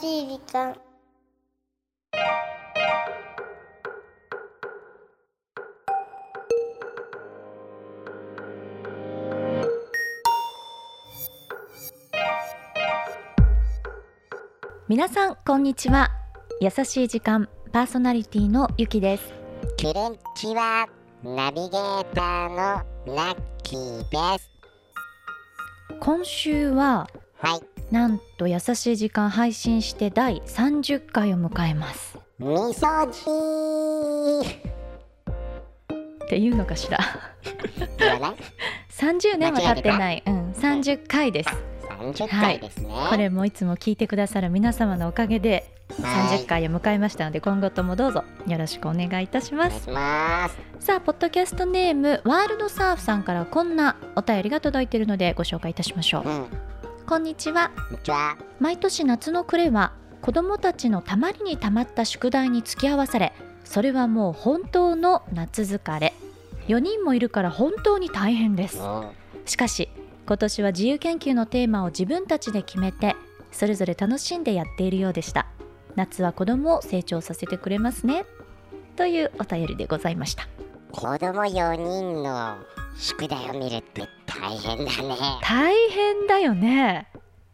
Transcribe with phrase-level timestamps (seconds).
[0.00, 0.76] しい時間
[14.86, 16.10] 皆さんこんにちは
[16.60, 19.32] 優しい時間パーソナリティのゆきです
[19.76, 20.86] キレンチは
[21.24, 22.56] ナビゲーターの
[23.16, 24.50] ラッキーです。
[26.00, 27.73] 今週ははい。
[27.94, 32.18] なんと優しい時間配信して第30回を迎えます。
[32.40, 36.98] みそじーっていうのかしら？
[37.96, 38.34] 言わない
[38.90, 40.24] ？30年は経ってない。
[40.26, 40.50] うん。
[40.50, 41.50] 30回です
[41.88, 42.92] ?30 回ですね。
[43.08, 45.70] これもいつも聞いてくださる皆様のおかげで
[46.02, 46.38] はい。
[46.40, 49.84] 30回を迎えましたので今後ともどうぞよろしくお願いいたします。
[50.80, 56.28] さあポッドキャストネームワールドサーフさんからこんなお便りが届いているのでご紹介いたしましょう。
[56.28, 56.46] うん。
[57.06, 57.70] こんにちは。
[58.60, 66.14] 毎年夏の暮れは子どもたちのたまりにたまった宿題に付き合わされそれはもう本当の夏疲れ。
[66.68, 68.78] 4人もいるから本当に大変です。
[68.78, 69.10] うん
[69.44, 69.90] しかし
[70.26, 73.14] 今年は自由研究のテーマを自分たちで決めて
[73.52, 75.46] それぞれ楽しんでやっているようでした。
[75.96, 78.24] 夏は子供を成長させてくれますね。
[78.96, 80.48] というお便りでございました。
[80.90, 82.56] 子供4人の
[82.96, 84.08] 宿題を見るって
[84.40, 85.16] 大変だね。
[85.42, 87.08] 大変だよね。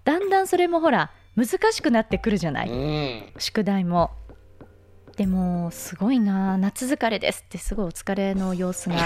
[0.05, 3.33] だんだんそれもほら難しくなってくるじゃなういん。
[3.39, 4.11] 宿題も。
[5.17, 6.57] でもすごいな。
[6.57, 8.97] 夏疲れですってすごいお疲れの様子が。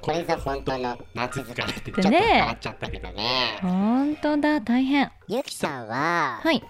[0.00, 2.20] これぞ本当の夏疲れってちょっでとね。
[2.20, 3.58] 変わっちゃったけどね。
[3.60, 5.10] 本当だ大変。
[5.26, 6.62] ゆきさんは、はい。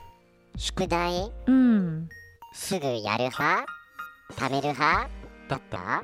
[0.56, 2.08] 宿題うん。
[2.54, 3.66] すぐやる派？
[4.36, 5.10] 貯める派？
[5.48, 6.02] だった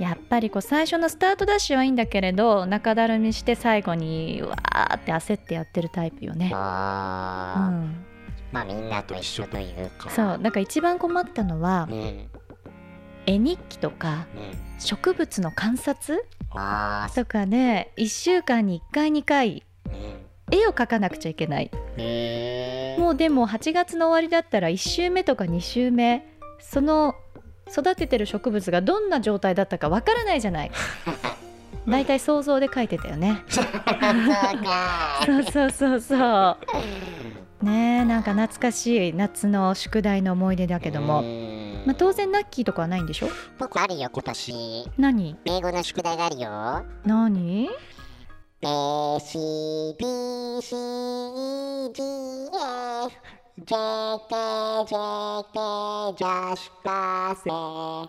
[0.00, 6.50] やっぱりこう最初のスタートダッシュはいいんだけれど中だるみして最後にうわーって焦ってやってるタイプよね。
[6.52, 8.04] うあー、ん、
[8.50, 10.08] まあみんなと一緒というか。
[10.10, 10.38] そう。
[10.40, 11.98] だから一番困ったのはうん。
[12.00, 12.30] うん
[13.26, 14.26] 絵日記とか
[14.78, 16.24] 植物の観察？
[17.14, 20.56] とかで1週間に1回2回うん。
[20.58, 21.70] 絵を描かなくちゃいけない。
[22.98, 26.26] もうでも8月の終わりだったら1週目とか2週目
[26.58, 27.14] その
[27.72, 30.70] 育ててる植物がどんな状態だったかわからないじゃない。
[31.88, 33.42] だいたい想像で描いてたよね。
[33.48, 33.82] そうか
[35.50, 35.70] そう。
[35.70, 36.56] そうそ
[37.62, 41.82] うねえなんか懐かしい夏の宿題の思い出だけども、うん。
[41.86, 43.28] まあ、当然ナッキーとかはないんでしょ？
[43.58, 44.90] 僕あるよ今年。
[44.98, 45.36] 何？
[45.44, 46.84] 英語の宿題があるよ。
[47.04, 47.68] 何
[48.62, 49.38] ？A C
[49.98, 50.06] B
[50.62, 52.00] C E F
[53.66, 54.96] J K J
[55.52, 58.08] K 女子高生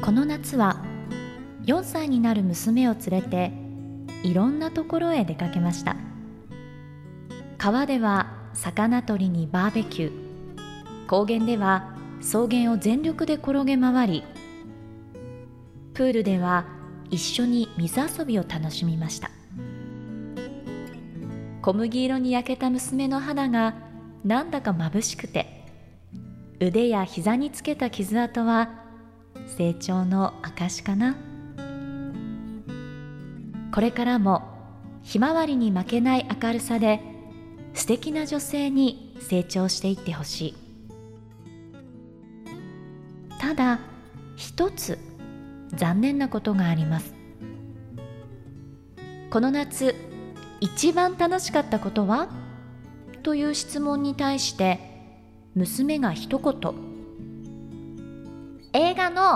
[0.00, 0.82] この夏は
[1.66, 3.52] 4歳になる娘を連れて
[4.22, 6.13] いろんなところへ出かけました。
[7.64, 10.12] 川では魚取りにバーベキュー。
[11.06, 14.24] 高原では草原を全力で転げ回り
[15.94, 16.66] プールでは
[17.08, 19.30] 一緒に水遊びを楽しみました。
[21.62, 23.72] 小麦色に焼けた娘の肌が
[24.26, 25.64] なんだか眩しくて
[26.60, 28.68] 腕や膝につけた傷跡は
[29.46, 31.16] 成長の証かな。
[33.72, 34.42] これからも
[35.02, 37.13] ひまわりに負けない明るさで
[37.74, 40.54] 素敵な女性に成長していってほしい。
[43.38, 43.80] ただ
[44.36, 44.98] 一つ
[45.74, 47.14] 残念なことがあります。
[49.30, 49.94] この夏
[50.60, 52.28] 一番楽しかったことは？
[53.22, 54.78] という質問に対して
[55.54, 56.74] 娘が一言。
[58.72, 59.34] 映画の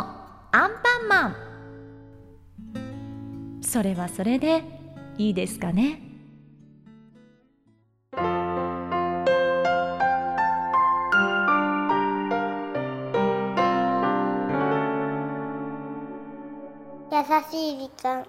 [0.53, 1.37] アンパンマン。
[3.63, 4.63] それはそれで
[5.19, 6.03] いいですかね？
[17.11, 17.17] 優
[17.51, 18.23] しい時間。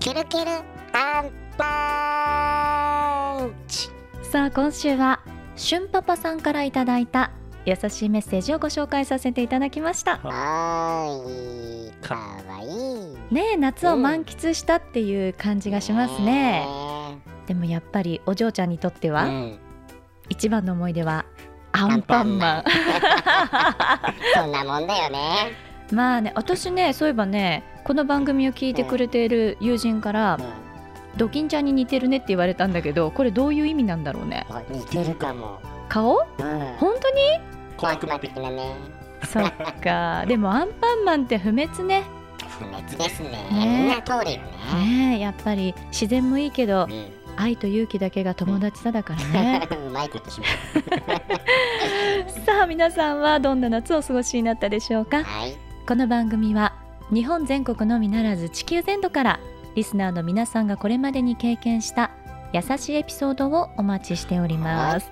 [0.00, 0.50] キルキル
[0.92, 3.90] アンパンチ。
[4.22, 5.20] さあ今週は
[5.54, 7.30] しゅんパパさんからいただいた
[7.66, 10.18] 優しいメッセージをご紹介させていただきました。
[10.18, 11.92] はーい。
[12.00, 12.14] か
[12.48, 12.66] わい
[13.30, 13.34] い。
[13.34, 16.66] ねえ夏を満喫したっていう感じがしますね、
[17.46, 19.58] でもやっぱりお嬢ちゃんにとっては、うん。
[20.28, 21.26] 一番の思い出は
[21.72, 22.64] アンパンマン。
[24.34, 25.52] そんなもんだよね。
[25.92, 30.70] まあね私ねそういえばねこの番組を聞いてくれている友人から、うん。
[31.16, 34.46] ドキンちゃんに似てるねって言われたんだけどこれどういう意味なんだろうね。
[34.48, 35.60] あ似てるかも。
[35.90, 36.16] 顔？
[36.38, 36.76] うん。
[36.78, 37.20] 本当に？
[37.82, 38.74] 悪魔的なね。
[39.26, 39.52] そっ
[39.82, 42.04] か でもアンパンマンって不滅ね
[42.58, 43.28] 不滅ですね。
[43.30, 44.42] ねみんな通るよね。
[45.10, 47.06] ねえやっぱり自然もいいけどうん。
[47.36, 50.46] 愛と勇気だけが友達さだからね うまいことしま
[52.44, 55.24] さあ皆さんはどんな夏をお過ごしになったでしょうか？
[55.24, 55.30] す。
[55.30, 55.56] はい。
[55.86, 56.74] この番組は
[57.12, 59.40] 日本全国のみならず地球全土から
[59.74, 62.10] リスナーの皆さんがこれまでに経験した
[62.52, 65.10] 優しいエピソードをお待ちしております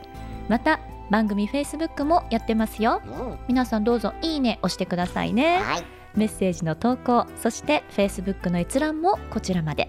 [0.49, 0.81] また
[1.11, 3.01] 番組 Facebook もやってますよ。
[3.07, 3.39] うん。
[3.49, 5.59] 皆さんどうぞいいね押してくださいね。
[5.59, 5.85] はい。
[6.15, 9.89] メッセージの投稿そして Facebook の閲覧もこちらまで。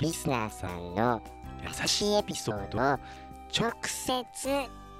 [0.00, 1.22] リスナーさんの
[1.62, 4.16] 優しいエピソードを直接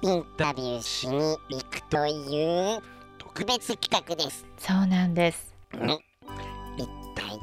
[0.03, 1.15] インタビューしに
[1.49, 2.79] 行くという
[3.17, 4.45] 特別企画です。
[4.59, 7.39] そうなんですうん一体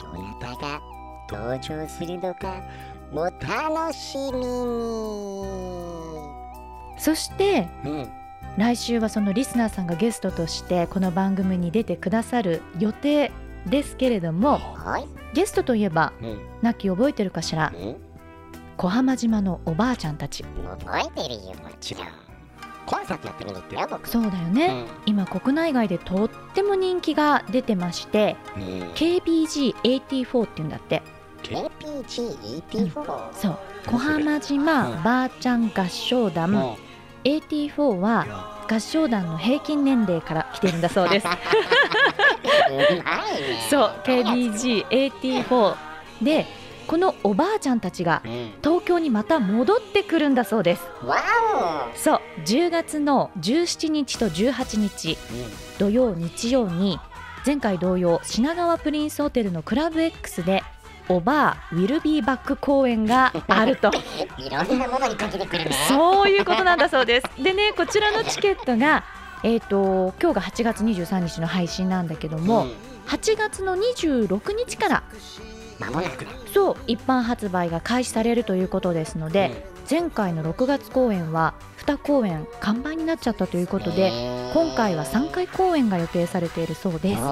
[0.00, 0.80] どなたが
[1.28, 2.62] 登場するのか
[3.12, 4.42] お楽しみに。
[6.98, 8.08] そしてうん、
[8.56, 13.32] 来週はそのリスナーさんがゲストとしてこの番組に出てくださる予定
[13.66, 15.06] ですけれどもはい。
[15.34, 17.72] ゲストといえばうん、ナッキー覚えてるかしら？
[17.74, 17.96] うん、
[18.76, 20.44] 小浜島のおばあちゃんたち。
[20.44, 22.06] 覚えてるよもちろん。
[22.84, 24.08] コンサートやってみに行ったよ僕。
[24.08, 24.86] そうだよね、うん。
[25.06, 28.62] 今国内外でとっても人気が出てましてうん。
[28.94, 31.00] KBG84 っていうんだって。
[31.44, 33.32] KPG84。
[33.32, 33.58] そう。
[33.86, 35.02] 小浜島うん。
[35.02, 36.76] ばあちゃん合唱団、うん。
[37.24, 41.26] 84は合唱団の平均年齢から来てるんだそうです。
[43.70, 45.74] そう KBG84
[46.22, 46.46] で
[46.86, 48.52] このおばあちゃんたちがうん。
[48.62, 51.16] 東京にまた戻ってくるんだそうですわ
[51.94, 55.16] そう10月の17日と18日
[55.76, 55.78] お。
[55.78, 56.98] 土曜日曜に
[57.46, 60.62] 前回同様品川プリンスホテルのクラブ X で
[61.08, 63.90] おばあウィルビーバック公演があると
[64.38, 65.72] いろんなものにかけてくるね。
[65.88, 69.02] そういうことなんだそうですでねこちらのチケットが
[69.44, 72.70] えー、と今日が8月23日の配信なんだけども、うん。
[73.06, 75.02] 8月の26日から
[75.80, 76.30] 間もなくだ。
[76.52, 84.12] そう一般発売が開始されるということですので、前回の6月公演は2公演完売になっちゃったということで、
[84.54, 87.22] 今回は3回公演が予定されているそうです。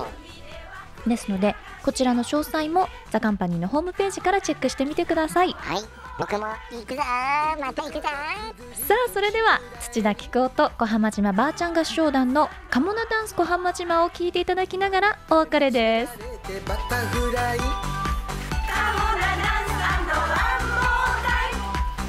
[1.07, 5.53] ですのでこちらの詳細もザカンパニーのホームページからチェックしてみてください。
[5.53, 5.83] はい、
[6.21, 8.05] 僕も行くぞーまた行くぞー。
[8.87, 16.13] さあそれでは土田紀行と小浜島ばあちゃん合唱団の「カモナダンス小浜島」を聴いていただきながらお別れです。
[16.69, 17.59] バタフライ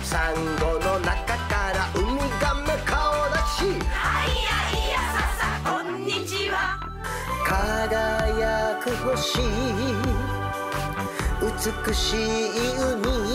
[0.04, 3.80] サンゴの中からウミガメ顔出し。
[7.48, 9.40] 輝く星。
[11.42, 13.31] 美しい海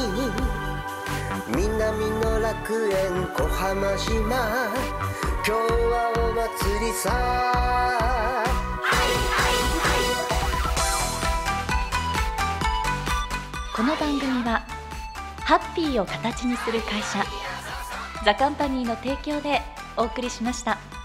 [1.49, 8.33] 南の楽園小浜島今日はお祭りさ
[13.77, 14.65] この番組は
[15.39, 17.25] ハッピーを形にする会社
[18.25, 19.63] ザカンパニーの提供で
[19.97, 20.96] お送りしました。